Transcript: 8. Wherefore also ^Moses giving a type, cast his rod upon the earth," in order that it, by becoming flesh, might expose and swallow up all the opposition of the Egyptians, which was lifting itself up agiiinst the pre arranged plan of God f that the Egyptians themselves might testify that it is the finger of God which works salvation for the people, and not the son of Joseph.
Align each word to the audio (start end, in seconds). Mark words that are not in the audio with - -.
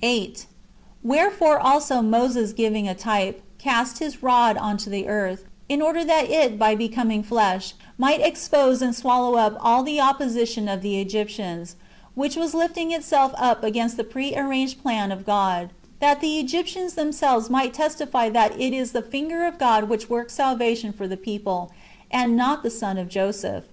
8. 0.00 0.46
Wherefore 1.04 1.60
also 1.60 1.96
^Moses 1.96 2.56
giving 2.56 2.88
a 2.88 2.94
type, 2.94 3.42
cast 3.58 3.98
his 3.98 4.22
rod 4.22 4.56
upon 4.56 4.78
the 4.86 5.06
earth," 5.06 5.44
in 5.68 5.82
order 5.82 6.02
that 6.02 6.30
it, 6.30 6.58
by 6.58 6.74
becoming 6.74 7.22
flesh, 7.22 7.74
might 7.98 8.22
expose 8.22 8.80
and 8.80 8.96
swallow 8.96 9.36
up 9.36 9.58
all 9.60 9.82
the 9.82 10.00
opposition 10.00 10.66
of 10.66 10.80
the 10.80 10.98
Egyptians, 10.98 11.76
which 12.14 12.36
was 12.36 12.54
lifting 12.54 12.90
itself 12.90 13.32
up 13.36 13.60
agiiinst 13.60 13.96
the 13.96 14.02
pre 14.04 14.34
arranged 14.34 14.80
plan 14.80 15.12
of 15.12 15.26
God 15.26 15.64
f 15.66 15.70
that 15.98 16.20
the 16.22 16.38
Egyptians 16.40 16.94
themselves 16.94 17.50
might 17.50 17.74
testify 17.74 18.30
that 18.30 18.58
it 18.58 18.72
is 18.72 18.92
the 18.92 19.02
finger 19.02 19.44
of 19.44 19.58
God 19.58 19.90
which 19.90 20.08
works 20.08 20.32
salvation 20.32 20.90
for 20.90 21.06
the 21.06 21.18
people, 21.18 21.70
and 22.10 22.34
not 22.34 22.62
the 22.62 22.70
son 22.70 22.96
of 22.96 23.10
Joseph. 23.10 23.64